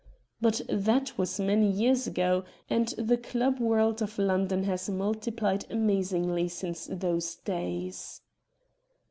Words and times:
But 0.41 0.61
that 0.67 1.15
was 1.15 1.37
14 1.37 1.37
RED 1.37 1.37
DIAMONDS 1.37 1.39
many 1.41 1.69
years 1.85 2.07
ago, 2.07 2.43
and 2.71 2.87
the 2.97 3.17
club 3.17 3.59
world 3.59 4.01
of 4.01 4.17
London 4.17 4.63
has 4.63 4.89
multiplied 4.89 5.65
amazingly 5.69 6.47
since 6.47 6.87
those 6.87 7.35
days. 7.35 8.19